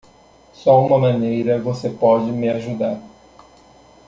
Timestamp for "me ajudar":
2.31-2.99